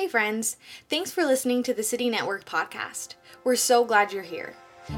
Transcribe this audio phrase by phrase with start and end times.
[0.00, 0.58] Hey, friends.
[0.88, 3.16] Thanks for listening to the City Network podcast.
[3.42, 4.54] We're so glad you're here.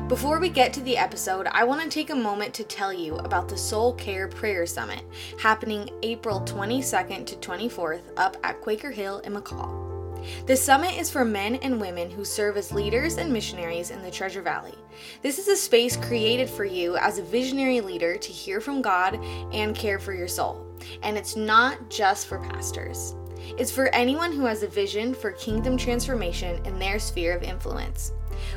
[0.09, 3.17] Before we get to the episode, I want to take a moment to tell you
[3.17, 5.03] about the Soul Care Prayer Summit
[5.39, 10.23] happening April 22nd to 24th up at Quaker Hill in McCall.
[10.45, 14.11] The summit is for men and women who serve as leaders and missionaries in the
[14.11, 14.75] Treasure Valley.
[15.23, 19.15] This is a space created for you as a visionary leader to hear from God
[19.55, 20.67] and care for your soul.
[21.03, 23.15] And it's not just for pastors.
[23.59, 28.13] It's for anyone who has a vision for kingdom transformation in their sphere of influence.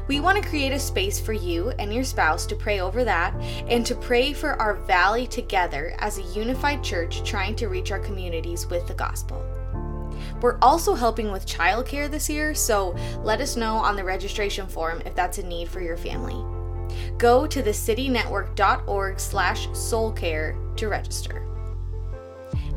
[0.07, 3.33] We want to create a space for you and your spouse to pray over that
[3.67, 7.99] and to pray for our valley together as a unified church trying to reach our
[7.99, 9.43] communities with the gospel.
[10.41, 15.01] We're also helping with childcare this year, so let us know on the registration form
[15.05, 16.35] if that's a need for your family.
[17.17, 21.47] Go to thecitynetwork.org slash soulcare to register.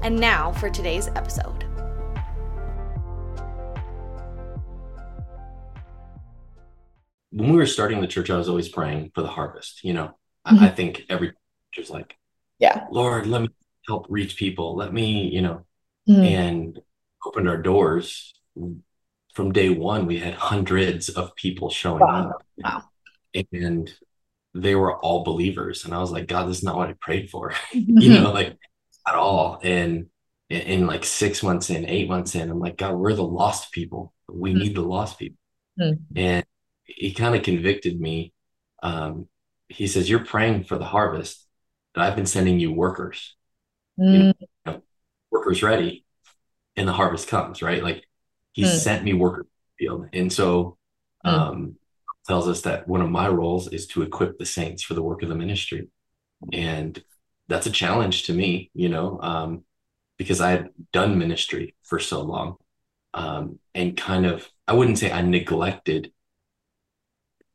[0.02, 1.65] And now for today's episode.
[7.36, 9.84] When we were starting the church, I was always praying for the harvest.
[9.84, 10.06] You know,
[10.46, 10.58] mm-hmm.
[10.58, 11.32] I, I, think every
[11.72, 12.16] church is like,
[12.58, 13.48] yeah, Lord, let me
[13.86, 14.74] help reach people.
[14.74, 15.66] Let me, you know,
[16.08, 16.22] mm-hmm.
[16.22, 16.80] and
[17.26, 18.32] opened our doors.
[19.34, 22.30] From day one, we had hundreds of people showing wow.
[22.30, 22.42] up.
[22.56, 23.44] Wow.
[23.52, 23.92] And
[24.54, 25.84] they were all believers.
[25.84, 28.56] And I was like, God, this is not what I prayed for, you know, like
[29.06, 29.60] at all.
[29.62, 30.06] And
[30.48, 34.14] in, like six months in, eight months in, I'm like, God, we're the lost people.
[34.26, 34.58] We mm-hmm.
[34.60, 35.36] need the lost people.
[35.78, 36.16] Mm-hmm.
[36.16, 36.46] And
[36.86, 38.32] he kind of convicted me.
[38.82, 39.28] Um,
[39.68, 41.46] he says, You're praying for the harvest,
[41.94, 43.36] but I've been sending you workers.
[43.98, 44.34] Mm.
[44.38, 44.82] You know,
[45.30, 46.04] workers ready,
[46.76, 47.82] and the harvest comes, right?
[47.82, 48.04] Like
[48.52, 48.68] he mm.
[48.68, 49.46] sent me workers
[49.78, 50.08] field.
[50.12, 50.76] And so
[51.24, 51.30] mm.
[51.30, 51.76] um,
[52.26, 55.22] tells us that one of my roles is to equip the saints for the work
[55.22, 55.88] of the ministry.
[56.52, 57.02] And
[57.48, 59.64] that's a challenge to me, you know, um,
[60.18, 62.56] because I had done ministry for so long.
[63.14, 66.12] Um, and kind of, I wouldn't say I neglected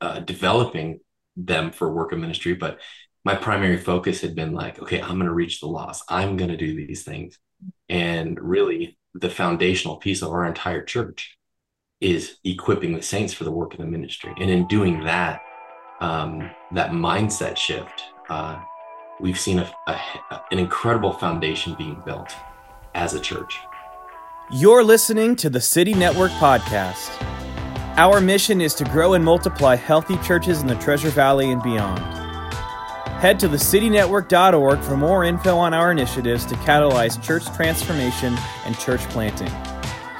[0.01, 0.99] uh, developing
[1.37, 2.79] them for work of ministry, but
[3.23, 6.03] my primary focus had been like, okay, I'm going to reach the lost.
[6.09, 7.37] I'm going to do these things.
[7.87, 11.37] And really, the foundational piece of our entire church
[11.99, 14.33] is equipping the saints for the work of the ministry.
[14.39, 15.41] And in doing that,
[15.99, 18.59] um, that mindset shift, uh,
[19.19, 19.99] we've seen a, a,
[20.51, 22.33] an incredible foundation being built
[22.95, 23.59] as a church.
[24.51, 27.40] You're listening to the City Network Podcast.
[27.97, 31.99] Our mission is to grow and multiply healthy churches in the Treasure Valley and beyond.
[33.19, 39.01] Head to thecitynetwork.org for more info on our initiatives to catalyze church transformation and church
[39.09, 39.51] planting.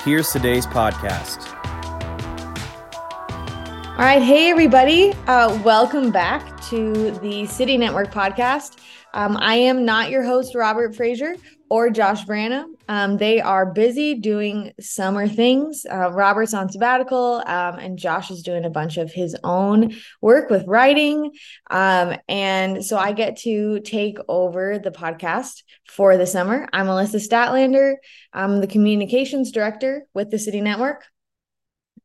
[0.03, 1.47] Here's today's podcast.
[3.91, 4.21] All right.
[4.21, 5.13] Hey, everybody.
[5.27, 8.79] Uh, welcome back to the City Network podcast.
[9.13, 11.35] Um, I am not your host, Robert Frazier
[11.69, 12.75] or Josh Branham.
[12.91, 15.85] Um, they are busy doing summer things.
[15.89, 20.49] Uh, Robert's on sabbatical, um, and Josh is doing a bunch of his own work
[20.49, 21.31] with writing.
[21.69, 26.67] Um, and so I get to take over the podcast for the summer.
[26.73, 27.95] I'm Melissa Statlander.
[28.33, 31.05] I'm the communications director with the City Network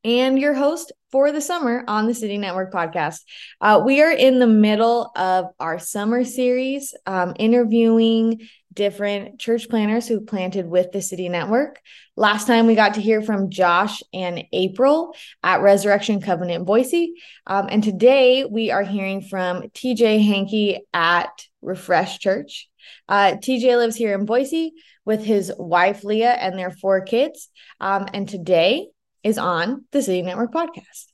[0.04, 3.22] and your host for the summer on the City Network podcast.
[3.60, 10.06] Uh, we are in the middle of our summer series, um, interviewing different church planners
[10.06, 11.80] who planted with the City Network.
[12.14, 17.14] Last time we got to hear from Josh and April at Resurrection Covenant Boise.
[17.46, 22.68] Um, and today we are hearing from TJ Hankey at Refresh Church.
[23.08, 27.48] Uh, TJ lives here in Boise with his wife Leah and their four kids.
[27.80, 28.88] Um, and today
[29.24, 31.06] is on the City Network podcast.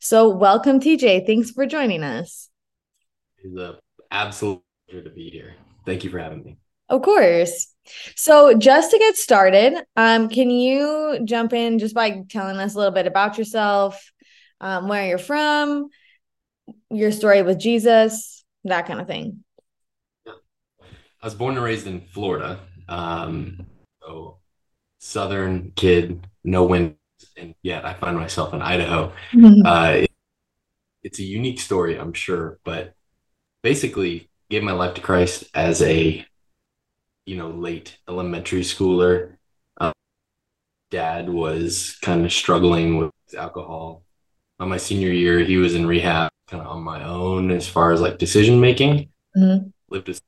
[0.00, 1.26] So, welcome, TJ.
[1.26, 2.48] Thanks for joining us.
[3.38, 3.76] It's an
[4.10, 5.54] absolute pleasure to be here.
[5.86, 6.58] Thank you for having me.
[6.88, 7.68] Of course.
[8.16, 12.78] So, just to get started, um, can you jump in just by telling us a
[12.78, 14.12] little bit about yourself,
[14.60, 15.88] um, where you're from,
[16.90, 19.42] your story with Jesus, that kind of thing?
[20.26, 22.60] I was born and raised in Florida.
[22.88, 23.66] Um,
[24.02, 24.38] so,
[24.98, 26.96] Southern kid, no wind
[27.36, 29.12] and yet I find myself in Idaho.
[29.32, 29.66] Mm-hmm.
[29.66, 30.12] Uh, it,
[31.02, 32.94] it's a unique story, I'm sure, but
[33.62, 36.24] basically gave my life to Christ as a,
[37.26, 39.36] you know, late elementary schooler.
[39.78, 39.92] Um,
[40.90, 44.02] dad was kind of struggling with alcohol.
[44.60, 47.92] On my senior year, he was in rehab, kind of on my own as far
[47.92, 49.08] as like decision making.
[49.36, 49.68] Mm-hmm.
[49.88, 50.20] Lived with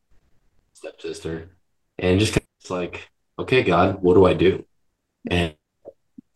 [0.73, 1.51] stepsister,
[1.99, 3.09] and just kind of like,
[3.39, 4.65] okay, God, what do I do?
[5.31, 5.55] And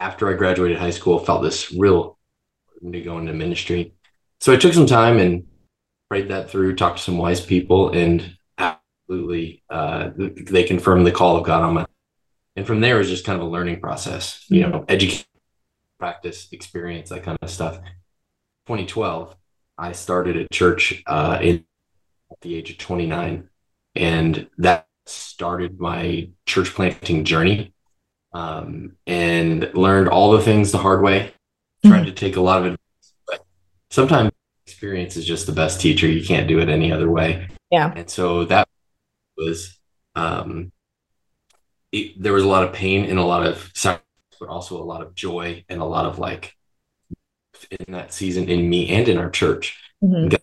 [0.00, 2.18] after I graduated high school, felt this real
[2.80, 3.92] need to go into ministry.
[4.40, 5.46] So I took some time and
[6.08, 8.37] prayed that through, talked to some wise people, and
[9.08, 11.86] absolutely uh, they confirmed the call of God on my.
[12.56, 15.26] And from there, it was just kind of a learning process, you know, education
[15.98, 17.76] practice, experience, that kind of stuff.
[18.66, 19.34] 2012,
[19.76, 21.64] I started a church uh, in
[22.30, 23.48] at the age of 29,
[23.94, 27.72] and that started my church planting journey.
[28.34, 31.32] Um, and learned all the things the hard way.
[31.84, 33.46] Tried to take a lot of advice, but
[33.88, 34.32] sometimes
[34.66, 36.06] experience is just the best teacher.
[36.06, 37.48] You can't do it any other way.
[37.70, 37.90] Yeah.
[37.96, 38.67] And so that
[39.38, 39.78] was
[40.14, 40.72] um,
[41.92, 44.02] it, there was a lot of pain and a lot of sacrifice,
[44.38, 46.54] but also a lot of joy and a lot of like
[47.70, 49.78] in that season in me and in our church.
[50.02, 50.36] Mhm.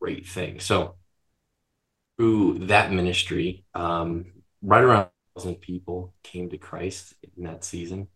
[0.00, 0.60] Great thing.
[0.60, 0.96] So
[2.16, 4.26] through that ministry, um,
[4.62, 8.08] right around a thousand people came to Christ in that season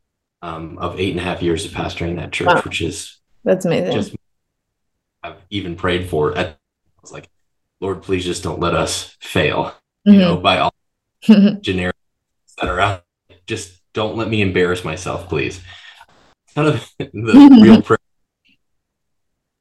[0.42, 2.62] um, of eight and a half years of pastoring that church, Wow.
[2.62, 3.92] which is That's amazing.
[3.92, 4.16] just
[5.22, 6.36] I've even prayed for.
[6.36, 6.56] I
[7.02, 7.28] was like,
[7.84, 9.74] Lord, please just don't let us fail.
[10.06, 10.74] You know, by all
[11.60, 11.94] generic
[12.58, 13.04] that are out.
[13.46, 15.60] Just don't let me embarrass myself, please.
[16.54, 17.98] Kind of the real prayer.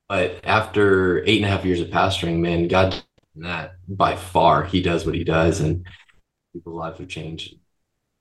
[0.07, 2.95] But after eight and a half years of pastoring, man, God,
[3.35, 5.85] that by far, He does what He does, and
[6.53, 7.55] people's lives have changed.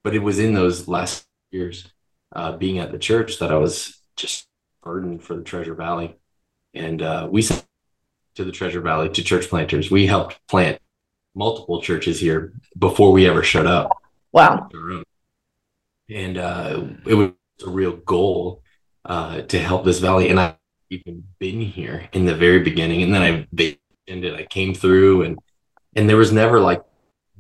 [0.03, 1.87] But it was in those last years,
[2.35, 4.49] uh, being at the church, that I was just
[4.83, 6.17] burdened for the Treasure Valley,
[6.75, 7.65] and uh, we sent
[8.35, 9.91] to the Treasure Valley to church planters.
[9.91, 10.81] We helped plant
[11.35, 13.91] multiple churches here before we ever showed up
[14.33, 14.69] wow.
[16.11, 17.31] And uh, it was
[17.65, 18.63] a real goal
[19.05, 20.29] uh, to help this valley.
[20.29, 20.57] And I've
[20.91, 24.37] even been here in the very beginning, and then I visioned.
[24.37, 25.39] I came through, and
[25.95, 26.83] and there was never like,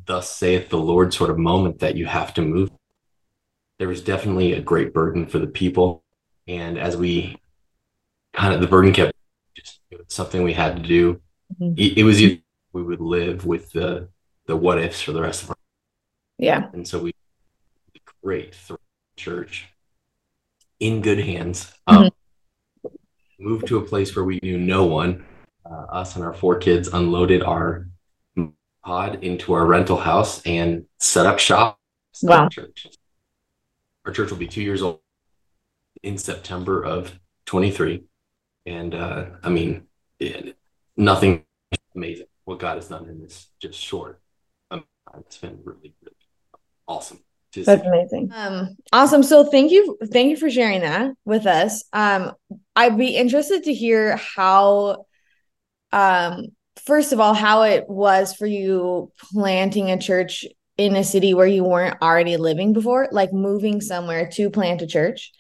[0.06, 2.70] "Thus saith the Lord" sort of moment that you have to move.
[3.78, 6.04] There was definitely a great burden for the people,
[6.46, 7.36] and as we
[8.32, 9.12] kind of the burden kept
[9.92, 11.20] just it was something we had to do.
[11.60, 11.78] Mhm.
[11.78, 12.40] It, it was either
[12.72, 14.08] we would live with the
[14.46, 15.56] the what ifs for the rest of our
[16.38, 16.70] Yeah.
[16.72, 17.12] and so we
[18.22, 18.54] great
[19.16, 19.66] church
[20.80, 22.10] in good hands um,
[23.38, 25.24] moved to a place where we knew no one
[25.66, 27.88] uh, us and our four kids unloaded our
[28.84, 31.78] pod into our rental house and set up shop
[32.22, 32.48] Wow.
[32.48, 32.86] church
[34.06, 35.00] our church will be two years old
[36.02, 38.02] in september of 23
[38.66, 39.86] and uh, i mean
[40.18, 40.56] it,
[40.96, 41.44] nothing
[41.94, 44.20] amazing what god has done in this just short
[44.70, 45.22] amount of time.
[45.26, 46.16] it's been really really
[46.86, 47.20] awesome
[47.52, 48.30] to That's amazing.
[48.34, 49.22] Um, awesome.
[49.22, 51.84] So thank you, thank you for sharing that with us.
[51.92, 52.32] Um,
[52.74, 55.04] I'd be interested to hear how,
[55.92, 56.46] um,
[56.84, 60.46] first of all, how it was for you planting a church
[60.78, 64.86] in a city where you weren't already living before, like moving somewhere to plant a
[64.86, 65.32] church.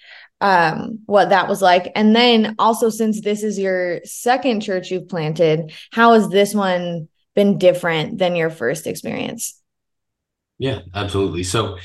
[0.42, 1.92] Um, what that was like.
[1.94, 7.08] And then also, since this is your second church you've planted, how has this one
[7.36, 9.62] been different than your first experience?
[10.58, 11.44] Yeah, absolutely.
[11.44, 11.78] So,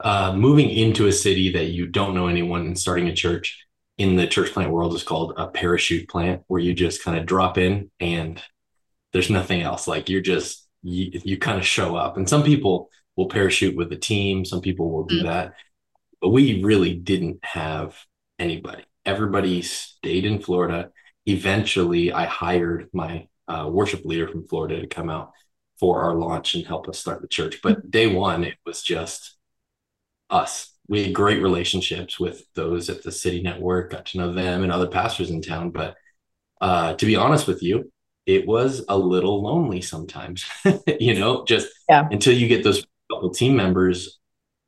[0.00, 3.64] uh, moving into a city that you don't know anyone and starting a church
[3.96, 7.24] in the church plant world is called a parachute plant, where you just kind of
[7.24, 8.42] drop in and
[9.12, 9.88] there's nothing else.
[9.88, 12.16] Like you're just, you, you kind of show up.
[12.18, 15.24] And some people will parachute with the team, some people will do Mm.
[15.24, 15.54] that.
[16.22, 17.98] But we really didn't have
[18.38, 18.84] anybody.
[19.04, 20.90] Everybody stayed in Florida.
[21.26, 25.32] Eventually, I hired my uh, worship leader from Florida to come out
[25.80, 27.60] for our launch and help us start the church.
[27.62, 29.36] But day one, it was just
[30.30, 30.72] us.
[30.88, 34.72] We had great relationships with those at the city network, got to know them and
[34.72, 35.70] other pastors in town.
[35.70, 35.96] But
[36.60, 37.90] uh, to be honest with you,
[38.26, 40.44] it was a little lonely sometimes,
[41.00, 42.06] you know, just Yeah.
[42.10, 44.20] until you get those couple team members,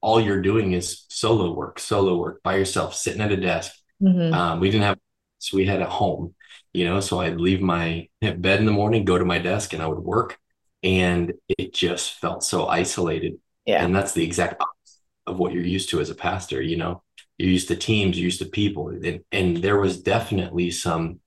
[0.05, 3.73] all you're doing is solo work, solo work by yourself, sitting at a desk.
[4.03, 4.35] Mhm.
[4.35, 4.99] Um, we didn't have,
[5.39, 6.35] so we had a home,
[6.75, 9.83] you know, so I'd leave my bed in the morning, go to my desk, and
[9.83, 10.39] I would work.
[10.83, 13.39] And it just felt so isolated.
[13.65, 13.83] Yeah.
[13.83, 17.03] And that's the exact opposite of what you're used to as a pastor, you know,
[17.39, 18.91] you're used to teams, you're used to people.
[18.91, 21.21] And, and there was definitely some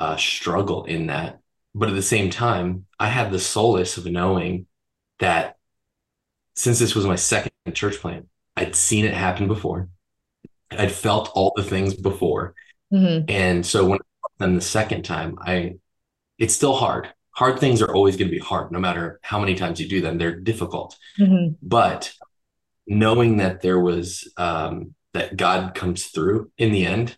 [0.00, 1.38] uh, struggle in that.
[1.72, 4.66] But at the same time, I had the solace of knowing
[5.20, 5.56] that
[6.54, 9.88] since this was my second church plan, I'd seen it happen before.
[10.70, 12.54] I'd felt all the things before.
[12.92, 13.30] Mhm.
[13.30, 13.98] And so when
[14.38, 15.74] then the second time, I
[16.38, 17.08] it's still hard.
[17.32, 20.00] Hard things are always going to be hard, no matter how many times you do
[20.00, 20.18] them.
[20.18, 20.96] They're difficult.
[21.18, 21.56] Mhm.
[21.62, 22.12] But
[22.86, 27.16] knowing that there was um, that God comes through in the end,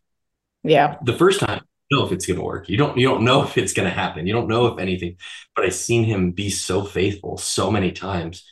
[0.62, 0.96] Yeah.
[1.02, 2.68] the first time, you know if it's going to work.
[2.68, 4.26] You don't you don't know if it's going to happen.
[4.26, 5.16] You don't know if anything.
[5.54, 8.44] But I've seen Him be so faithful so many times.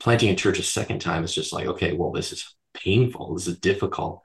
[0.00, 3.34] Planting a church a second time is just like, okay, well, this is painful.
[3.34, 4.22] This is difficult.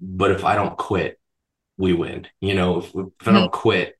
[0.00, 1.18] But if I don't quit,
[1.78, 2.26] we win.
[2.40, 3.96] You know, if, if I don't quit,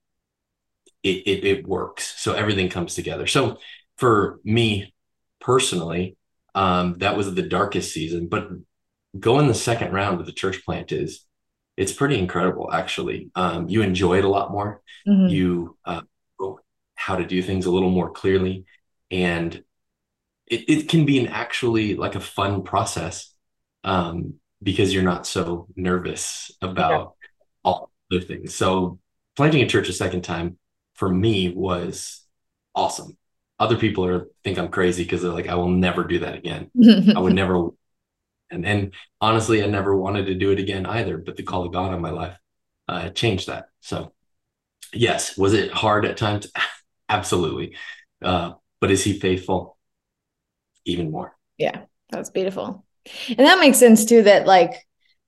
[1.02, 2.14] it, it it works.
[2.18, 3.26] So everything comes together.
[3.26, 3.58] So
[3.98, 4.94] for me
[5.40, 6.16] personally,
[6.54, 8.28] um, that was the darkest season.
[8.28, 8.48] But
[9.18, 11.24] going the second round of the church plant is
[11.76, 13.30] it's pretty incredible actually.
[13.34, 14.82] Um, you enjoy it a lot more.
[15.08, 15.30] Mhm.
[15.30, 16.02] You uh,
[16.40, 16.60] know
[16.94, 18.64] how to do things a little more clearly,
[19.10, 19.62] and
[20.46, 23.32] it, it can be an actually like a fun process
[23.84, 27.14] um, because you're not so nervous about
[27.64, 28.54] all the things.
[28.54, 28.98] So
[29.36, 30.58] planting a church a second time
[30.94, 32.24] for me was
[32.74, 33.16] awesome.
[33.58, 36.70] Other people are think I'm crazy because they're like, I will never do that again.
[37.14, 37.68] I would never
[38.50, 41.18] and and honestly, I never wanted to do it again either.
[41.18, 42.36] But the call of God on my life
[42.88, 43.68] uh, changed that.
[43.80, 44.12] So
[44.92, 46.48] yes, was it hard at times?
[47.08, 47.76] Absolutely.
[48.22, 49.75] Uh, but is he faithful?
[50.86, 51.36] Even more.
[51.58, 52.84] Yeah, that's beautiful.
[53.28, 54.72] And that makes sense too that like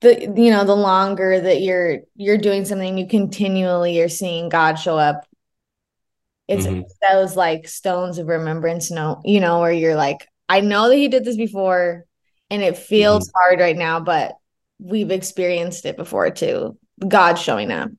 [0.01, 4.77] the you know the longer that you're you're doing something you continually you're seeing God
[4.77, 5.25] show up
[6.47, 6.85] it's Mhm.
[7.11, 11.09] those like stones of remembrance no you know where you're like I know that he
[11.09, 12.05] did this before
[12.51, 14.37] and it feels hard right now but
[14.79, 17.91] we've experienced it before too God showing up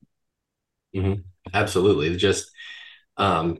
[1.53, 2.15] Absolutely.
[2.15, 2.51] Just
[3.17, 3.57] um,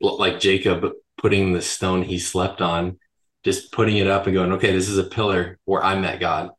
[0.00, 2.98] like Jacob putting the stone he slept on,
[3.44, 6.50] just putting it up and going, okay, this is a pillar where I met God.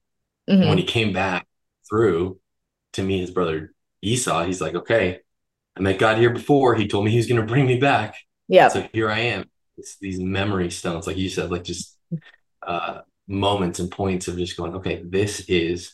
[0.49, 0.67] Mhm.
[0.69, 1.47] when he came back
[1.89, 2.39] through
[2.93, 5.19] to meet his brother Esau, he's like, okay,
[5.77, 6.75] I met God here before.
[6.75, 8.15] He told me he was going to bring me back.
[8.47, 9.49] yeah So here I am.
[9.77, 11.97] It's these memory stones, like you said, like just
[12.65, 15.93] uh, moments and points of just going, okay, this is,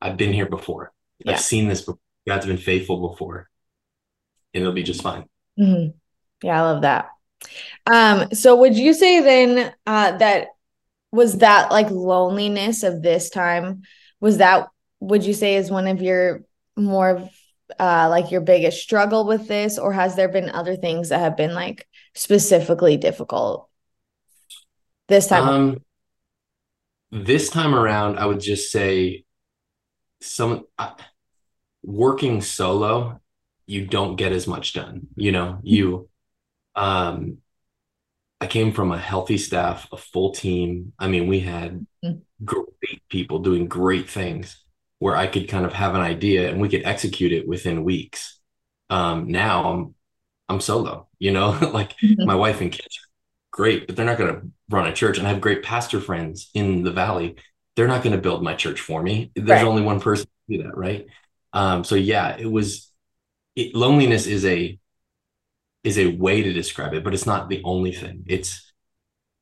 [0.00, 0.92] I've been here before.
[1.24, 1.32] Yeah.
[1.32, 1.98] I've seen this before.
[2.28, 3.48] God's been faithful before.
[4.54, 5.24] And it'll be just fine.
[5.58, 5.94] Mhm.
[6.42, 7.08] Yeah, I love that.
[7.86, 10.48] Um, so would you say then uh that
[11.12, 13.82] was that like loneliness of this time,
[14.20, 14.68] was that
[15.00, 16.42] would you say is one of your
[16.76, 17.28] more
[17.78, 21.36] uh like your biggest struggle with this, or has there been other things that have
[21.36, 23.68] been like specifically difficult
[25.08, 25.48] this time?
[25.48, 25.82] Um,
[27.12, 29.24] this time around, I would just say
[30.20, 30.94] some uh,
[31.82, 33.20] working solo,
[33.66, 35.06] you don't get as much done.
[35.14, 36.08] You know, you,
[36.76, 37.38] um,
[38.40, 40.92] I came from a healthy staff, a full team.
[40.98, 42.26] I mean, we had Mhm.
[42.44, 44.64] great people doing great things
[45.00, 48.40] where I could kind of have an idea and we could execute it within weeks.
[48.90, 49.94] Um, now I'm
[50.48, 52.26] I'm solo, you know, like Mhm.
[52.26, 52.98] my wife and kids
[53.52, 55.18] great, but they're not going to run a church.
[55.18, 57.36] And I have great pastor friends in the valley.
[57.76, 59.32] They're not going to build my church for me.
[59.36, 59.64] There's Right.
[59.64, 61.06] only one person to do that, right?
[61.52, 62.90] Um, so yeah, it was
[63.56, 64.78] it, loneliness is a
[65.86, 68.24] is a way to describe it, but it's not the only thing.
[68.26, 68.72] It's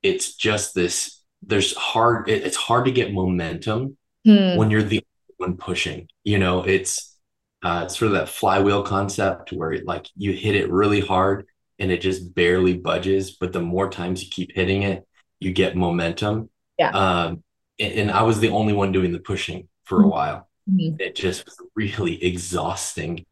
[0.03, 1.21] it's just this.
[1.43, 2.29] There's hard.
[2.29, 3.97] It, it's hard to get momentum
[4.27, 4.57] Hmm.
[4.57, 5.03] when you're the
[5.37, 6.09] one pushing.
[6.25, 7.17] You know, it's
[7.63, 11.47] uh, sort of that flywheel concept where it, like you hit it really hard
[11.79, 15.07] and it just barely budges, but the more times you keep hitting it,
[15.41, 16.49] you get momentum.
[16.79, 16.91] Yeah.
[16.91, 17.43] Um,
[17.79, 20.11] and, and I was the only one doing the pushing for a Mhm.
[20.11, 20.49] while.
[20.71, 21.01] Mhm.
[21.01, 23.27] It just was really exhausting.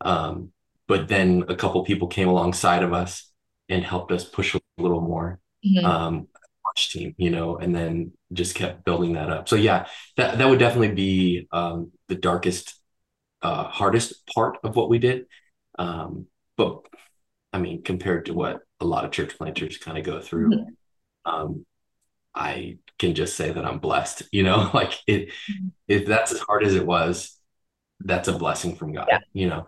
[0.00, 0.52] Um,
[0.86, 3.30] but then a couple people came alongside of us
[3.68, 5.84] and helped us push a little more Mhm.
[5.84, 6.28] um
[6.64, 9.86] watch team you know and then just kept building that up so yeah
[10.16, 12.80] that that would definitely be um the darkest
[13.42, 15.26] uh hardest part of what we did
[15.78, 16.26] um
[16.56, 16.80] but
[17.52, 20.66] i mean compared to what a lot of church planters kind of go through Mhm.
[21.24, 21.66] um
[22.34, 25.32] i can just say that i'm blessed you know like it
[25.88, 27.38] if that's as hard as it was
[28.00, 29.18] that's a blessing from god Yeah.
[29.32, 29.66] you know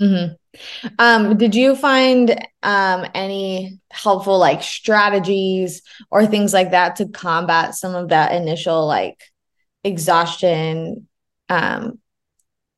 [0.00, 0.36] Mhm.
[0.98, 2.30] Um, did you find
[2.62, 8.86] um any helpful like strategies or things like that to combat some of that initial
[8.86, 9.18] like
[9.84, 11.08] exhaustion
[11.50, 12.00] um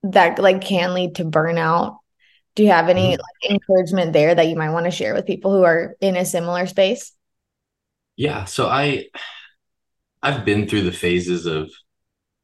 [0.05, 1.99] that like can lead to burnout?
[2.57, 3.19] Do you have any Mhm.
[3.19, 6.25] like encouragement there that you might want to share with people who are in a
[6.27, 7.13] similar space?
[8.17, 9.07] Yeah, so I
[10.23, 11.71] I've been through the phases of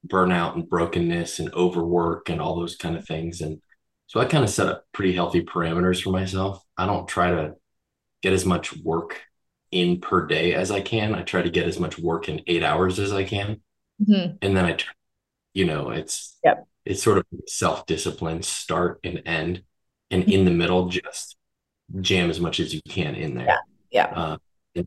[0.06, 3.42] burnout and brokenness and overwork and all those kind of things.
[3.42, 3.60] And
[4.14, 6.62] so I kind of set up pretty healthy parameters for myself.
[6.78, 7.56] I don't try to
[8.22, 9.20] get as much work
[9.72, 11.16] in per day as I can.
[11.16, 13.60] I try to get as much work in eight hours as I can.
[14.00, 14.38] Mhm.
[14.40, 14.76] And then I,
[15.52, 16.64] you know, it's Yep.
[16.84, 19.64] it's sort of self-discipline, start and end.
[20.12, 21.36] And in the middle, just
[22.00, 23.46] jam as much as you can in there.
[23.46, 23.58] Yeah.
[23.90, 24.04] Yeah.
[24.14, 24.36] Uh,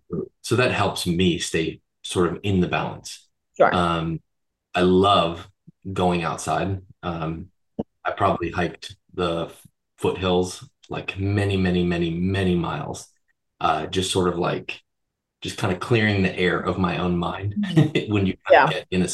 [0.10, 3.28] so- so that helps me stay sort of in the balance.
[3.58, 3.76] Sure.
[3.76, 4.22] Um,
[4.74, 5.50] I love
[5.92, 6.82] going outside.
[7.04, 7.52] Um,
[8.06, 9.52] I probably hiked the
[9.98, 13.10] foothills like many, many, many, many miles.
[13.60, 14.82] Uh, just sort of like
[15.42, 17.56] just kind of clearing the air of my own mind
[18.08, 18.36] when you.
[18.50, 18.70] Yeah.
[18.70, 19.10] get in a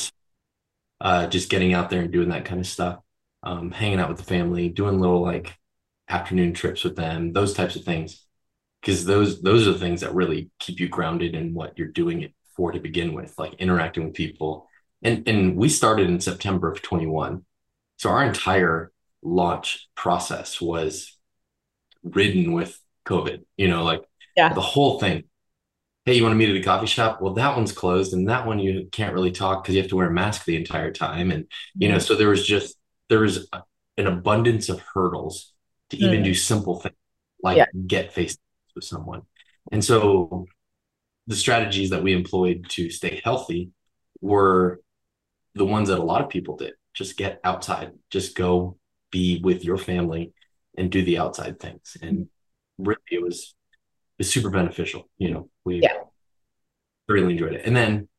[1.01, 2.99] uh, just getting out there and doing that kind of stuff.
[3.43, 5.57] Um, hanging out with the family, doing little like
[6.07, 8.25] afternoon trips with them, those types of things.
[8.81, 12.21] Because those those are the things that really keep you grounded in what you're doing
[12.21, 14.67] it for to begin with, like interacting with people.
[15.01, 17.45] And and we started in September of 21.
[17.97, 18.92] so our entire
[19.23, 21.17] launch process was
[22.03, 24.03] ridden with COVID, you know, like
[24.35, 24.53] yeah.
[24.53, 25.23] the whole thing.
[26.05, 27.21] Hey, you want to meet at a coffee shop?
[27.21, 29.95] Well, that one's closed, and that one you can't really talk because you have to
[29.95, 31.31] wear a mask the entire time.
[31.31, 32.03] And, you know, mm-hmm.
[32.03, 32.77] so there was just,
[33.07, 33.47] there was
[33.97, 35.53] an abundance of hurdles
[35.91, 36.01] to mm.
[36.01, 36.95] even do simple things
[37.41, 37.65] like yeah.
[37.87, 38.37] get face
[38.75, 39.21] with someone.
[39.71, 40.45] And so
[41.27, 43.71] the strategies that we employed to stay healthy
[44.19, 44.81] were
[45.55, 46.73] the ones that a lot of people did.
[46.93, 48.77] Just get outside, just go
[49.13, 50.33] be with your family
[50.77, 51.95] and do the outside things.
[52.01, 52.27] And
[52.77, 53.55] really it was
[54.17, 55.07] it was super beneficial.
[55.17, 55.93] You know, we yeah.
[57.07, 57.65] really enjoyed it.
[57.65, 58.09] And then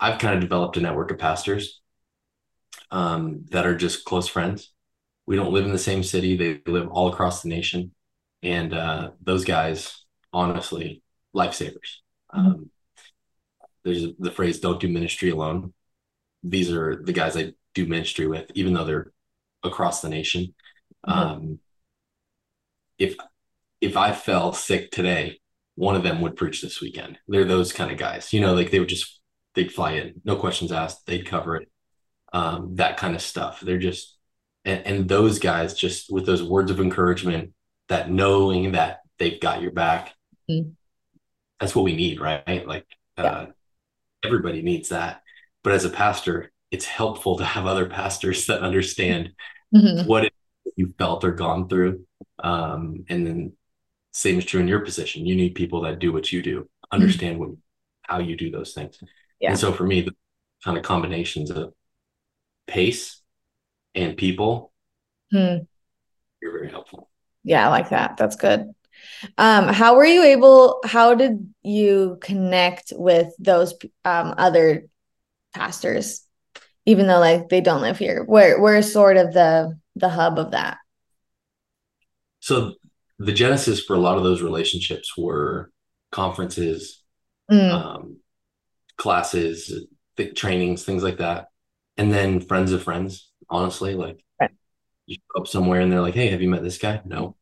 [0.00, 1.80] I've kind of developed a network of pastors
[2.90, 4.72] um, that are just close friends.
[5.26, 6.36] We don't live in the same city.
[6.36, 7.92] They live all across the nation.
[8.42, 11.02] And uh, those guys, honestly,
[11.34, 12.00] lifesavers.
[12.34, 12.46] Mm-hmm.
[12.46, 12.70] Um,
[13.84, 15.72] there's the phrase "don't do ministry alone."
[16.44, 19.12] These are the guys I do ministry with, even though they're
[19.62, 20.54] across the nation.
[21.06, 21.18] Mm-hmm.
[21.18, 21.58] Um,
[22.98, 23.16] if
[23.80, 25.40] if I fell sick today,
[25.74, 27.18] one of them would preach this weekend.
[27.26, 29.20] They're those kind of guys, you know, like they would just
[29.54, 31.68] they'd fly in, no questions asked, they'd cover it,
[32.32, 33.60] um, that kind of stuff.
[33.60, 34.16] They're just
[34.64, 37.52] and, and those guys just with those words of encouragement,
[37.88, 40.14] that knowing that they've got your back,
[40.50, 40.70] mm-hmm.
[41.58, 42.66] that's what we need, right?
[42.66, 42.86] Like
[43.18, 43.24] yeah.
[43.24, 43.46] uh,
[44.24, 45.22] everybody needs that.
[45.64, 49.30] But as a pastor, it's helpful to have other pastors that understand
[49.72, 50.08] mm-hmm.
[50.08, 50.32] what it,
[50.74, 52.04] you felt or gone through.
[52.42, 53.52] Um, and then
[54.12, 55.26] same is true in your position.
[55.26, 57.50] You need people that do what you do, understand mm-hmm.
[57.50, 57.58] what
[58.02, 58.98] how you do those things.
[59.38, 59.50] Yeah.
[59.50, 60.14] And so for me, the
[60.64, 61.72] kind of combinations of
[62.66, 63.20] pace
[63.94, 64.72] and people,
[65.32, 65.66] mm.
[66.40, 67.10] you're very helpful.
[67.44, 68.16] Yeah, I like that.
[68.16, 68.72] That's good.
[69.36, 70.80] Um, how were you able?
[70.84, 73.74] How did you connect with those
[74.04, 74.86] um, other
[75.54, 76.22] pastors,
[76.86, 78.24] even though like they don't live here?
[78.26, 80.78] We're we're sort of the the hub of that?
[82.40, 82.74] So
[83.18, 85.70] the genesis for a lot of those relationships were
[86.10, 87.02] conferences,
[87.50, 87.70] mm.
[87.70, 88.16] um,
[88.96, 91.48] classes, th- trainings, things like that,
[91.96, 93.30] and then friends of friends.
[93.48, 94.50] Honestly, like right.
[95.06, 97.36] you show up somewhere and they're like, "Hey, have you met this guy?" No.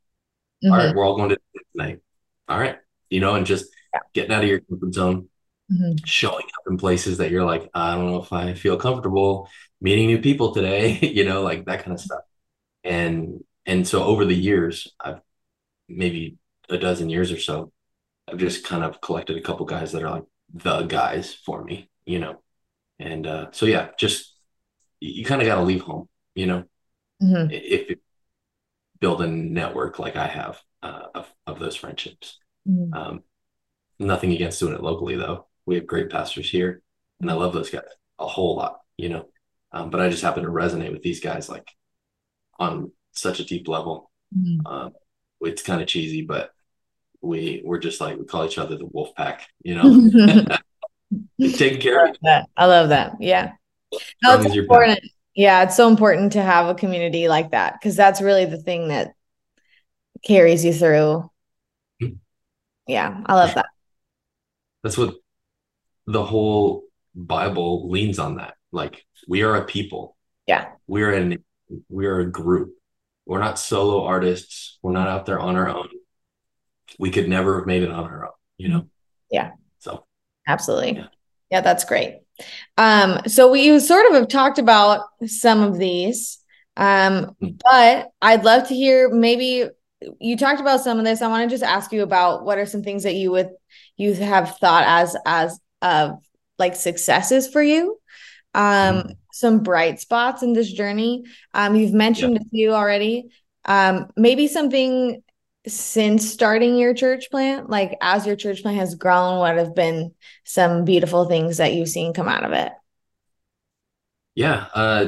[0.63, 0.73] Mm-hmm.
[0.73, 1.39] All right, we're all going to
[1.73, 2.01] tonight.
[2.49, 2.77] All right,
[3.09, 4.01] you know, and just yeah.
[4.13, 5.29] getting out of your comfort zone,
[5.73, 5.97] mm-hmm.
[6.05, 9.49] showing up in places that you're like, I don't know if I feel comfortable
[9.81, 12.23] meeting new people today, you know, like that kind of stuff.
[12.85, 15.21] And and so over the years, I've
[15.89, 17.73] maybe a dozen years or so,
[18.29, 21.91] I've just kind of collected a couple guys that are like the guys for me,
[22.05, 22.43] you know.
[22.99, 24.35] And uh, so yeah, just
[25.01, 26.65] you kind of got to leave home, you know,
[27.23, 27.51] mm-hmm.
[27.51, 27.99] if, if
[29.01, 32.39] build a network like I have uh, of of those friendships.
[32.69, 32.95] Mm-hmm.
[32.95, 33.23] Um,
[33.99, 35.47] nothing against doing it locally though.
[35.71, 36.83] We have great pastors here,
[37.21, 37.85] and I love those guys
[38.19, 39.29] a whole lot, you know.
[39.71, 41.71] Um, but I just happen to resonate with these guys like
[42.59, 44.11] on such a deep level.
[44.37, 44.67] Mm-hmm.
[44.67, 44.93] Um,
[45.43, 46.51] it's kind of cheesy, but
[47.21, 50.09] we we're just like we call each other the wolf pack, you know.
[51.41, 52.49] Taking care of that.
[52.57, 53.13] I love that.
[53.21, 53.53] Yeah.
[54.25, 54.99] No, it's important.
[55.37, 58.89] Yeah, it's so important to have a community like that because that's really the thing
[58.89, 59.13] that
[60.27, 61.31] carries you through.
[62.03, 62.15] Mm-hmm.
[62.89, 63.67] Yeah, I love that.
[64.83, 65.15] That's what
[66.11, 68.55] the whole Bible leans on that.
[68.73, 70.17] Like we are a people.
[70.47, 70.71] Yeah.
[70.87, 71.45] We're in
[71.89, 72.75] we're a group.
[73.27, 74.79] We're not solo artists.
[74.83, 75.89] We're not out there on our own.
[76.99, 78.87] We could never have made it on our own, you know?
[79.31, 79.53] Yeah.
[79.79, 80.05] So
[80.49, 80.97] absolutely.
[80.97, 81.07] Yeah,
[81.51, 82.21] yeah that's great.
[82.77, 86.39] Um, so we sort of have talked about some of these.
[86.77, 87.51] Um, hmm.
[87.63, 89.69] but I'd love to hear maybe
[90.19, 91.23] you talked about some of this.
[91.23, 93.51] I want to just ask you about what are some things that you would
[93.97, 96.19] you have thought as as of
[96.59, 97.99] like successes for you
[98.55, 98.63] um
[98.97, 99.11] mm-hmm.
[99.33, 102.41] some bright spots in this journey um you've mentioned yeah.
[102.41, 103.31] a few already
[103.65, 105.23] um maybe something
[105.67, 110.13] since starting your church plant like as your church plant has grown what have been
[110.45, 112.73] some beautiful things that you've seen come out of it
[114.35, 115.07] yeah uh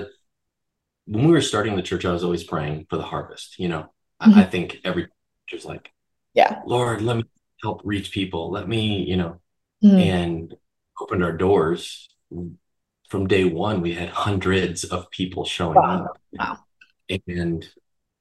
[1.06, 3.92] when we were starting the church i was always praying for the harvest you know
[4.22, 4.38] mm-hmm.
[4.38, 5.04] I, I think every
[5.46, 5.90] church is like
[6.34, 7.24] yeah lord let me
[7.62, 9.40] help reach people let me you know
[9.82, 9.96] mm-hmm.
[9.96, 10.54] and
[11.02, 12.08] opened our doors
[13.08, 16.04] from day one we had hundreds of people showing wow.
[16.04, 16.58] up wow.
[17.26, 17.68] and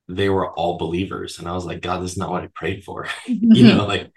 [0.07, 2.83] they were all believers and i was like god this is not what i prayed
[2.83, 4.11] for you know like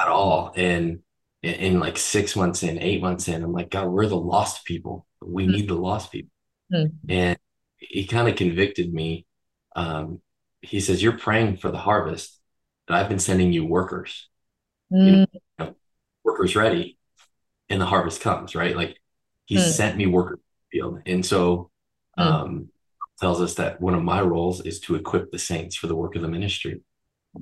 [0.00, 1.00] at all and
[1.42, 5.06] in like six months in eight months in i'm like god we're the lost people
[5.20, 5.52] we mm-hmm.
[5.52, 6.30] need the lost people
[6.72, 6.94] mm-hmm.
[7.08, 7.38] and
[7.78, 9.26] he kind of convicted me
[9.76, 10.20] um,
[10.60, 12.38] he says you're praying for the harvest
[12.86, 14.28] but i've been sending you workers
[14.92, 15.06] mm.
[15.06, 15.74] you, know, you know,
[16.22, 16.98] workers ready
[17.70, 18.96] and the harvest comes right like
[19.46, 19.70] he mm.
[19.70, 20.38] sent me workers
[20.70, 21.70] field and so
[22.18, 22.24] mm.
[22.24, 22.68] um
[23.20, 26.16] tells us that one of my roles is to equip the saints for the work
[26.16, 26.80] of the ministry.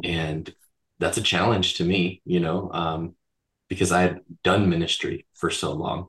[0.02, 0.52] And
[0.98, 3.14] that's a challenge to me, you know, um,
[3.68, 6.08] because I had done ministry for so long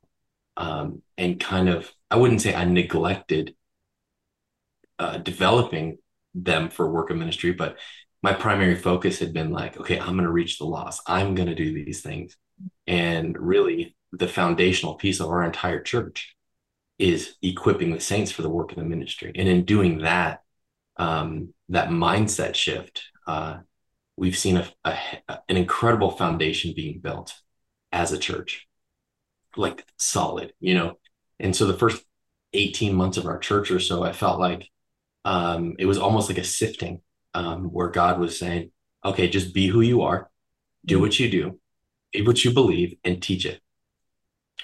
[0.56, 3.54] um, and kind of, I wouldn't say I neglected
[4.98, 5.98] uh, developing
[6.34, 7.78] them for work of ministry, but
[8.22, 11.02] my primary focus had been like, okay, I'm going to reach the lost.
[11.06, 12.36] I'm going to do these things.
[12.86, 16.34] And really, the foundational piece of our entire church
[16.98, 19.32] is equipping the saints for the work of the ministry.
[19.34, 20.42] And in doing that,
[20.96, 23.58] um, that mindset shift, uh,
[24.16, 24.98] we've seen a, a,
[25.48, 27.34] an incredible foundation being built
[27.92, 28.68] as a church,
[29.56, 30.98] like solid, you know.
[31.38, 32.04] And so the first
[32.52, 34.68] 18 months of our church or so, I felt like
[35.24, 37.00] um, it was almost like a sifting
[37.34, 38.72] um, where God was saying,
[39.04, 40.30] okay, just be who you are,
[40.84, 41.02] do mm-hmm.
[41.02, 41.58] what you do,
[42.12, 43.60] be what you believe, and teach it.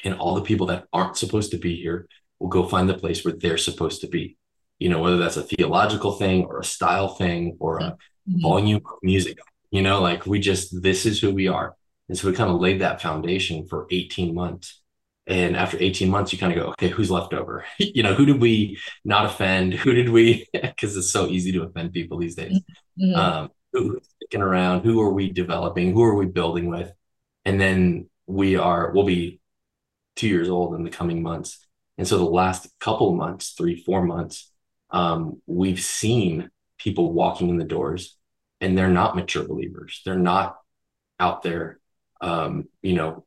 [0.04, 2.06] And all the people that aren't supposed to be here
[2.38, 4.36] will go find the place where they're supposed to be.
[4.78, 8.40] You know, whether that's a theological thing or a style thing or a mm-hmm.
[8.40, 9.38] volume of music,
[9.70, 11.74] you know, like we just, this is who we are.
[12.08, 14.80] And so we kind of laid that foundation for 18 months.
[15.26, 17.64] And after 18 months, you kind of go, okay, who's left over?
[17.78, 19.74] you know, who did we not offend?
[19.74, 22.60] Who did we, because it's so easy to offend people these days.
[23.00, 23.14] Mm-hmm.
[23.14, 24.84] Um, who's sticking around?
[24.84, 25.92] Who are we developing?
[25.92, 26.92] Who are we building with?
[27.44, 29.40] And then we are, we'll be
[30.16, 31.66] two years old in the coming months.
[31.98, 34.50] And so the last couple months, three, four months,
[34.90, 38.16] um, we've seen people walking in the doors
[38.60, 40.02] and they're not mature believers.
[40.04, 40.56] They're not
[41.18, 41.78] out there,
[42.20, 43.24] um, you know,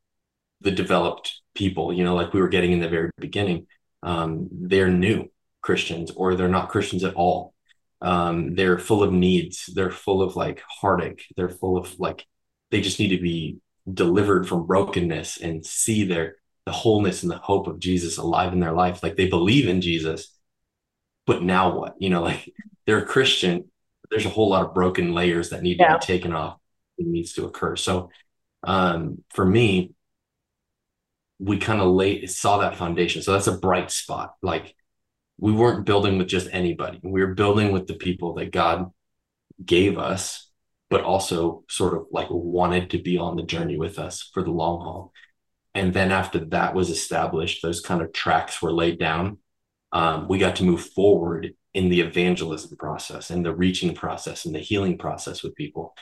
[0.62, 3.68] the developed people, you know, like we were getting in the very beginning.
[4.04, 5.30] Um, they're new
[5.62, 7.54] Christians or they're not Christians at all.
[8.02, 9.70] Um, they're full of needs.
[9.74, 11.26] They're full of like heartache.
[11.36, 12.26] They're full of like,
[12.72, 13.58] they just need to be
[13.92, 16.36] delivered from brokenness and see their
[16.70, 19.02] the wholeness and the hope of Jesus alive in their life.
[19.02, 20.38] Like they believe in Jesus,
[21.26, 21.96] but now what?
[21.98, 22.54] You know, like
[22.86, 23.72] they're a Christian.
[24.12, 25.94] There's a whole lot of broken layers that need yeah.
[25.94, 26.60] to be taken off.
[27.00, 27.76] It needs to occur.
[27.76, 28.12] So
[28.62, 29.94] um, for me,
[31.40, 33.24] we kind of late saw that foundation.
[33.24, 34.36] So that's a bright spot.
[34.44, 34.76] Like
[35.40, 37.00] we weren't building with just anybody.
[37.02, 38.92] We were building with the people that God
[39.66, 40.52] gave us,
[40.92, 44.52] but also sort of like wanted to be on the journey with us for the
[44.52, 45.14] long haul.
[45.76, 49.38] And then after that was established, those kind of tracks were laid down.
[49.92, 54.56] Um, we got to move forward in the evangelism process and the reaching process and
[54.56, 55.96] the healing process with people.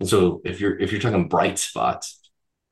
[0.00, 2.20] And so if you're if you're talking bright spots,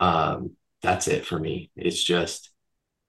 [0.00, 1.70] um, that's it for me.
[1.76, 2.50] It's just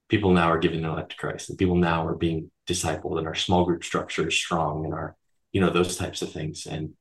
[0.10, 3.28] people now are giving their life to Christ and people now are being discipled and
[3.28, 5.16] our small group structure is strong and our,
[5.52, 6.92] you know, those types of things and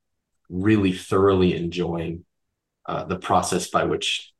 [0.49, 2.25] really thoroughly enjoying
[2.87, 4.32] uh, the process by which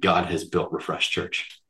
[0.00, 1.60] God has built Refresh Church.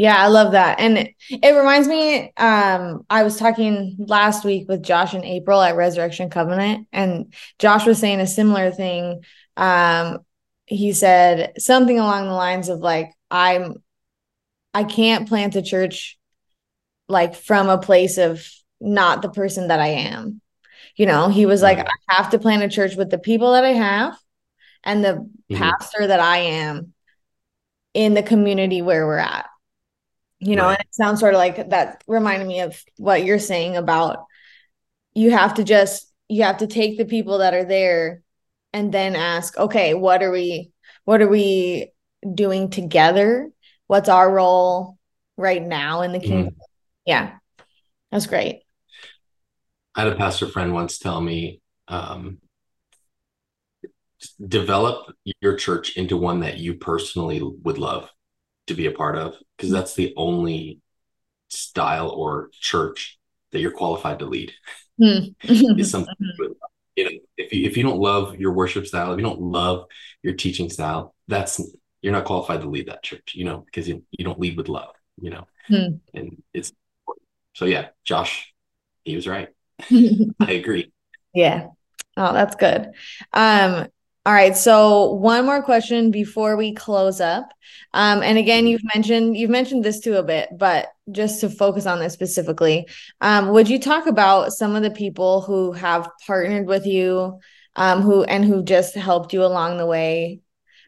[0.00, 0.80] Yeah, I love that.
[0.80, 5.60] And it, it, reminds me, um, I was talking last week with Josh and April
[5.60, 9.22] at Resurrection Covenant, and Josh was saying a similar thing.
[9.58, 10.20] Um,
[10.64, 13.82] he said something along the lines of like, I'm
[14.72, 16.18] I can't plant a church
[17.06, 18.48] like from a place of
[18.80, 20.40] not the person that I am.
[20.96, 23.64] You know, he was like, I have to plant a church with the people that
[23.64, 24.16] I have
[24.84, 25.56] and the mm-hmm.
[25.56, 26.92] pastor that I am
[27.94, 29.46] in the community where we're at.
[30.38, 30.78] You know, right.
[30.78, 34.24] and it sounds sort of like that reminded me of what you're saying about
[35.12, 38.22] you have to just you have to take the people that are there
[38.72, 40.70] and then ask, okay, what are we
[41.04, 41.92] what are we
[42.34, 43.50] doing together?
[43.86, 44.96] What's our role
[45.36, 46.54] right now in the kingdom?
[46.54, 46.66] Mm.
[47.04, 47.32] Yeah.
[48.12, 48.62] That's great.
[49.94, 52.38] I had a pastor friend once tell me um,
[54.46, 58.08] develop your church into one that you personally would love
[58.66, 60.80] to be a part of because that's the only
[61.48, 63.18] style or church
[63.52, 64.52] that you're qualified to lead.
[65.00, 65.34] Mm.
[65.42, 66.56] is something you,
[66.96, 69.86] you know if you, if you don't love your worship style if you don't love
[70.22, 71.58] your teaching style that's
[72.02, 74.68] you're not qualified to lead that church you know because you, you don't lead with
[74.68, 75.46] love you know?
[75.70, 76.00] Mm.
[76.12, 76.70] and it's
[77.54, 78.52] so yeah josh
[79.04, 79.48] he was right.
[79.90, 80.92] I agree.
[81.34, 81.68] Yeah.
[82.16, 82.92] Oh that's good.
[83.32, 83.88] Um
[84.26, 84.54] all right.
[84.54, 87.48] So one more question before we close up.
[87.94, 91.86] Um, and again, you've mentioned you've mentioned this too a bit, but just to focus
[91.86, 92.86] on this specifically,
[93.22, 97.40] um, would you talk about some of the people who have partnered with you,
[97.76, 100.40] um, who and who just helped you along the way?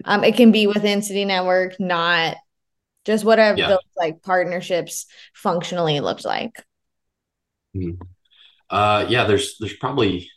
[0.05, 2.37] Um, it can be within City Network, not
[3.07, 3.69] just whatever yeah.
[3.69, 6.63] those like partnerships functionally looked like.
[7.75, 8.03] Mm-hmm.
[8.69, 10.31] Uh, yeah, there's there's probably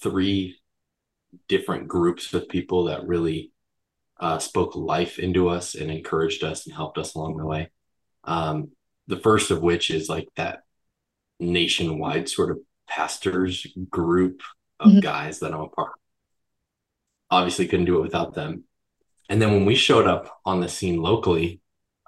[0.00, 0.56] three
[1.48, 3.52] different groups of people that really
[4.20, 7.70] uh, spoke life into us and encouraged us and helped us along the way.
[8.24, 8.70] Um,
[9.08, 10.60] the first of which is like that
[11.40, 14.42] nationwide sort of pastors group
[14.78, 15.00] of mm-hmm.
[15.00, 15.98] guys that I'm a part of.
[17.30, 18.64] Obviously, couldn't do it without them.
[19.28, 21.60] And then when we showed up on the scene locally,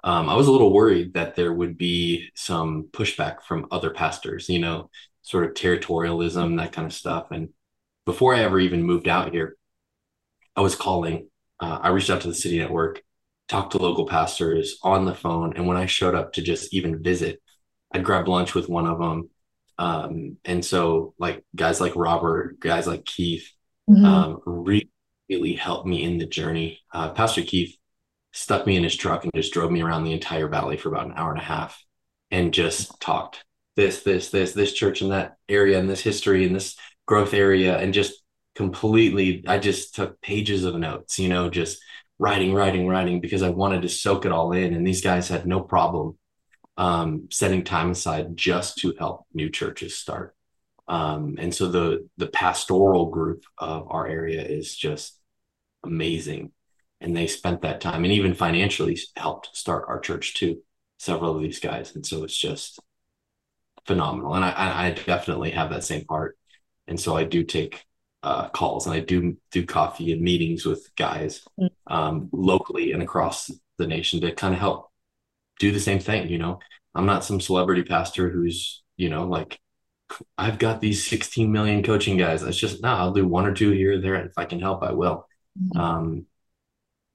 [0.03, 4.47] um, I was a little worried that there would be some pushback from other pastors,
[4.47, 4.91] you know,
[5.23, 7.31] sort of territorialism, that kind of stuff.
[7.31, 7.49] And
[8.05, 9.57] before I ever even moved out here,
[10.55, 11.29] I was calling.
[11.59, 13.01] Uh, I reached out to the city network,
[13.47, 15.53] talked to local pastors on the phone.
[15.55, 17.41] And when I showed up to just even visit,
[17.91, 19.29] I'd grab lunch with one of them.
[19.77, 23.49] Um, and so, like guys like Robert, guys like Keith,
[23.89, 24.05] mm-hmm.
[24.05, 24.89] um, really,
[25.29, 26.79] really helped me in the journey.
[26.93, 27.75] Uh, Pastor Keith
[28.31, 31.07] stuck me in his truck and just drove me around the entire valley for about
[31.07, 31.81] an hour and a half
[32.31, 33.43] and just talked
[33.75, 37.77] this, this, this, this church in that area and this history and this growth area
[37.77, 38.23] and just
[38.55, 41.79] completely I just took pages of notes, you know, just
[42.19, 44.73] writing, writing, writing because I wanted to soak it all in.
[44.73, 46.17] And these guys had no problem
[46.77, 50.35] um, setting time aside just to help new churches start.
[50.87, 55.19] Um, and so the the pastoral group of our area is just
[55.83, 56.51] amazing
[57.01, 60.61] and they spent that time and even financially helped start our church too
[60.97, 62.79] several of these guys and so it's just
[63.85, 66.37] phenomenal and i i definitely have that same heart
[66.87, 67.83] and so i do take
[68.23, 71.69] uh, calls and i do do coffee and meetings with guys mm.
[71.87, 74.89] um, locally and across the nation to kind of help
[75.59, 76.59] do the same thing you know
[76.95, 79.59] i'm not some celebrity pastor who's you know like
[80.37, 83.71] i've got these 16 million coaching guys it's just no i'll do one or two
[83.71, 85.27] here or there and if i can help i will
[85.59, 85.79] mm-hmm.
[85.79, 86.25] um,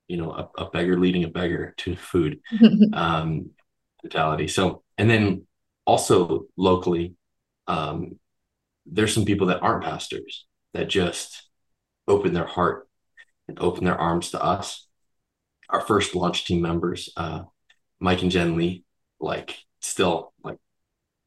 [0.07, 2.41] you know a, a beggar leading a beggar to food
[2.93, 3.51] um,
[4.03, 4.49] mentality.
[4.49, 5.47] So and then
[5.87, 7.15] also locally,
[7.67, 8.19] um,
[8.87, 11.49] there's some people that aren't pastors that just
[12.09, 12.89] open their heart
[13.49, 14.87] and open their arms to us.
[15.69, 17.43] Our first launch team members, uh,
[18.01, 18.85] Mike and Jen Lee,
[19.21, 20.59] like still like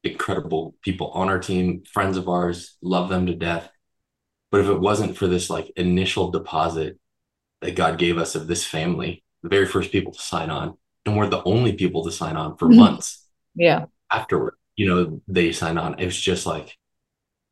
[0.02, 3.70] incredible people on our team, friends of ours, love them to death.
[4.50, 6.98] But if it wasn't for this like initial deposit
[7.60, 10.76] that God gave us of this family, the very first people to sign on.
[11.06, 12.78] And we're the only people to sign on for mm-hmm.
[12.78, 13.26] months.
[13.54, 13.86] Yeah.
[14.10, 15.98] Afterward, you know, they signed on.
[15.98, 16.76] It was just like,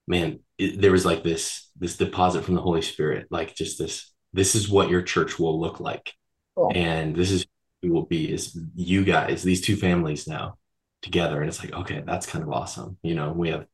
[0.06, 4.10] man, it, there was like this this deposit from the Holy Spirit, like just this.
[4.34, 6.14] This is what your church will look like,
[6.56, 6.72] cool.
[6.74, 7.44] and this is
[7.82, 10.56] who will be is you guys, these two families now
[11.02, 12.96] together, and it's like, okay, that's kind of awesome.
[13.02, 13.66] You know, we have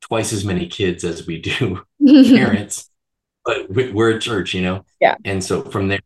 [0.00, 2.90] twice as many kids as we do parents
[3.44, 4.84] but we're a church, you know?
[5.00, 5.16] Yeah.
[5.24, 6.00] And so from there,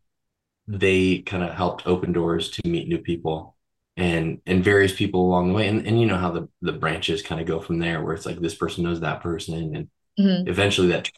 [0.67, 3.54] they kind of helped open doors to meet new people
[3.97, 5.67] and and various people along the way.
[5.67, 8.25] And and you know how the the branches kind of go from there, where it's
[8.25, 9.87] like this person knows that person, and
[10.19, 10.47] mm-hmm.
[10.47, 11.09] eventually that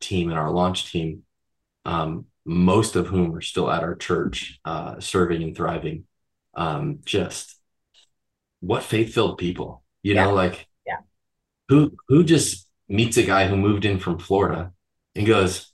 [0.00, 1.22] team and our launch team,
[1.84, 6.04] um, most of whom are still at our church, uh, serving and thriving.
[6.54, 7.58] Um, just
[8.60, 10.24] what faith filled people, you yeah.
[10.24, 10.98] know, like yeah,
[11.68, 14.72] who who just meets a guy who moved in from Florida
[15.14, 15.72] and goes,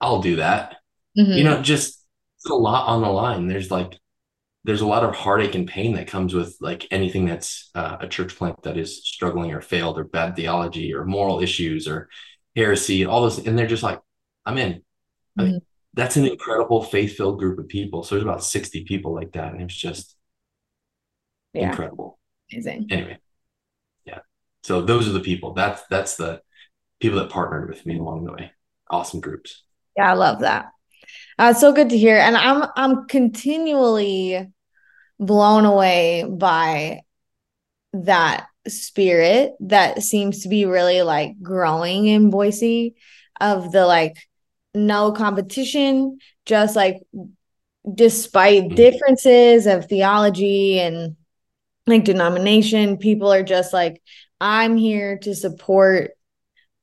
[0.00, 0.76] I'll do that.
[1.18, 1.32] Mm-hmm.
[1.32, 2.04] You know, just
[2.48, 3.46] a lot on the line.
[3.46, 3.98] There's like,
[4.64, 8.08] there's a lot of heartache and pain that comes with like anything that's uh, a
[8.08, 12.08] church plant that is struggling or failed or bad theology or moral issues or
[12.54, 14.00] heresy, and all those And they're just like,
[14.44, 14.82] I'm in.
[15.38, 15.52] Mm-hmm.
[15.52, 15.62] Like,
[15.94, 18.02] that's an incredible faith filled group of people.
[18.02, 19.52] So there's about 60 people like that.
[19.52, 20.16] And it's just
[21.52, 21.70] yeah.
[21.70, 22.18] incredible.
[22.52, 22.86] Amazing.
[22.90, 23.18] Anyway.
[24.04, 24.18] Yeah.
[24.62, 25.54] So those are the people.
[25.54, 26.42] That's that's the
[27.00, 28.52] people that partnered with me along the way
[28.90, 29.62] awesome groups.
[29.96, 30.72] Yeah, I love that.
[31.40, 32.18] Uh, so good to hear.
[32.18, 34.46] And I'm I'm continually
[35.18, 37.00] blown away by
[37.94, 42.94] that spirit that seems to be really like growing in Boise
[43.40, 44.18] of the like
[44.74, 46.96] no competition, just like
[47.90, 48.74] despite mm-hmm.
[48.74, 51.16] differences of theology and
[51.86, 54.02] like denomination, people are just like,
[54.42, 56.10] I'm here to support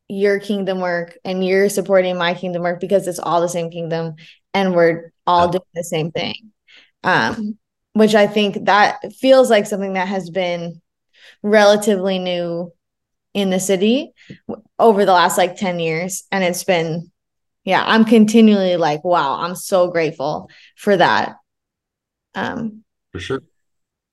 [0.10, 4.15] your kingdom work and you're supporting my kingdom work because it's all the same kingdom
[4.58, 6.52] and we're all doing the same thing.
[7.04, 7.58] Um,
[7.93, 10.82] which i think that feels like something that has been
[11.41, 12.72] relatively new
[13.34, 14.13] in the city
[14.78, 16.24] over the last like 10 years.
[16.32, 17.12] And it's been
[17.63, 21.36] yeah i'm continually like wow i'm so grateful for that
[22.34, 23.41] um for sure.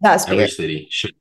[0.00, 1.14] that's every city should.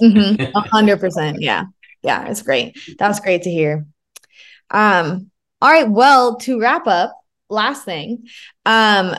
[0.00, 0.56] Mm-hmm.
[0.58, 1.64] 100% yeah.
[2.02, 2.76] Yeah it's great.
[2.98, 3.86] That's great to hear.
[4.70, 5.88] Um, all right.
[5.88, 7.14] Well, to wrap up,
[7.52, 8.26] last thing.
[8.66, 9.14] Um,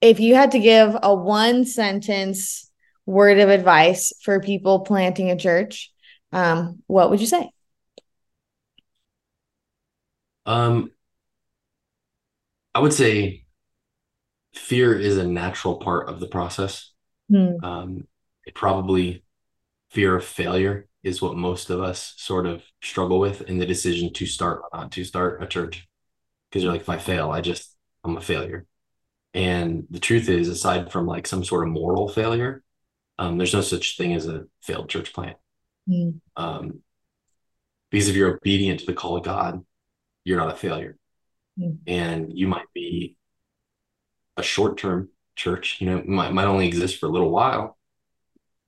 [0.00, 2.70] if you had to give a one sentence
[3.06, 5.92] word of advice for people planting a church,
[6.32, 7.50] um, what would you say?
[10.44, 10.90] Um,
[12.74, 13.44] I would say
[14.54, 16.92] fear is a natural part of the process.
[17.30, 17.52] Hmm.
[17.62, 18.08] Um,
[18.44, 19.24] it probably
[19.90, 24.12] fear of failure is what most of us sort of struggle with in the decision
[24.14, 25.86] to start or not to start a church.
[26.52, 28.66] Because you're like, if I fail, I just I'm a failure.
[29.32, 32.62] And the truth is, aside from like some sort of moral failure,
[33.18, 35.38] um, there's no such thing as a failed church plant.
[35.88, 36.20] Mm.
[36.36, 36.80] Um,
[37.90, 39.64] because if you're obedient to the call of God,
[40.24, 40.98] you're not a failure.
[41.58, 41.78] Mm.
[41.86, 43.16] And you might be
[44.36, 47.78] a short term church, you know, might, might only exist for a little while,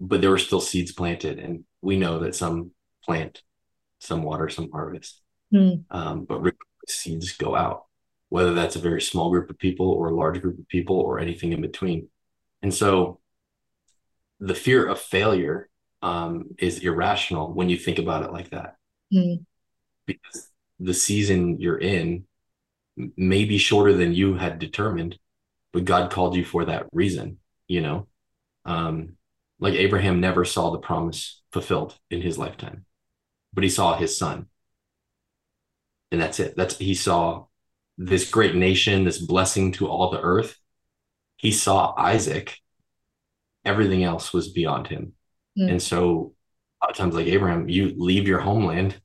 [0.00, 1.38] but there were still seeds planted.
[1.38, 2.70] And we know that some
[3.04, 3.42] plant,
[4.00, 5.20] some water, some harvest.
[5.52, 5.84] Mm.
[5.90, 6.54] Um, but
[6.88, 7.84] seeds go out,
[8.28, 11.18] whether that's a very small group of people or a large group of people or
[11.18, 12.08] anything in between.
[12.62, 13.20] And so
[14.40, 15.68] the fear of failure
[16.02, 18.76] um, is irrational when you think about it like that.
[19.12, 19.44] Mm.
[20.06, 22.26] Because the season you're in
[23.16, 25.18] may be shorter than you had determined,
[25.72, 28.06] but God called you for that reason, you know?
[28.64, 29.16] Um,
[29.58, 32.84] like Abraham never saw the promise fulfilled in his lifetime,
[33.52, 34.46] but he saw his son.
[36.14, 36.54] And that's it.
[36.56, 37.46] That's he saw
[37.98, 40.56] this great nation, this blessing to all the earth.
[41.34, 42.56] He saw Isaac.
[43.64, 45.14] Everything else was beyond him.
[45.58, 45.72] Mm.
[45.72, 46.34] And so
[46.80, 49.00] a lot of times, like Abraham, you leave your homeland,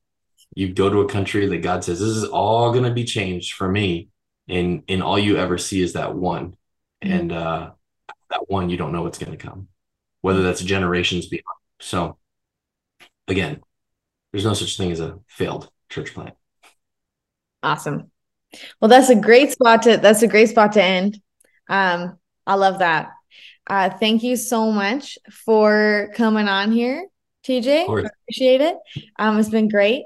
[0.54, 3.68] you go to a country that God says, This is all gonna be changed for
[3.68, 4.10] me.
[4.48, 6.52] And and all you ever see is that one.
[7.04, 7.20] Mm.
[7.20, 7.72] And uh
[8.30, 9.68] that one you don't know what's gonna come,
[10.22, 11.58] whether that's generations beyond.
[11.80, 12.20] So
[13.28, 13.62] again,
[14.32, 16.36] there's no such thing as a failed church plant.
[17.62, 18.12] Awesome.
[18.82, 21.22] Well, that's a great spot to that's a great spot to end.
[21.70, 22.18] Um,
[22.48, 23.12] I love that.
[23.68, 27.08] Uh, thank you so much for coming on here,
[27.44, 27.84] TJ.
[27.84, 28.78] Appreciate it.
[29.20, 30.06] Um, it's been great.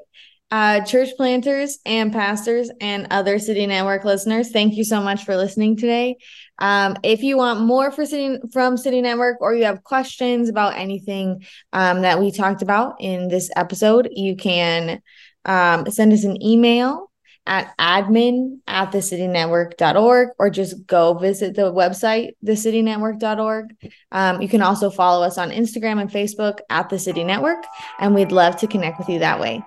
[0.54, 5.36] Uh, church planters and pastors and other City Network listeners, thank you so much for
[5.36, 6.16] listening today.
[6.60, 10.78] Um, if you want more for City from City Network or you have questions about
[10.78, 15.02] anything um, that we talked about in this episode, you can
[15.46, 17.10] um, send us an email
[17.46, 23.76] at admin at thecitynetwork.org or just go visit the website, thecitynetwork.org.
[24.12, 27.64] Um, you can also follow us on Instagram and Facebook at the City Network,
[28.00, 29.62] and we'd love to connect with you that way.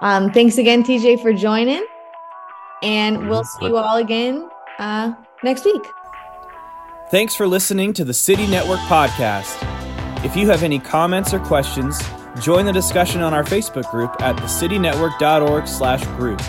[0.00, 1.84] Um, thanks again, TJ, for joining,
[2.82, 5.82] and we'll see you all again uh, next week.
[7.10, 9.54] Thanks for listening to the City Network podcast.
[10.24, 12.00] If you have any comments or questions,
[12.40, 16.42] join the discussion on our Facebook group at thecitynetwork.org slash group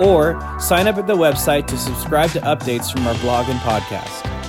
[0.00, 4.47] or sign up at the website to subscribe to updates from our blog and podcast.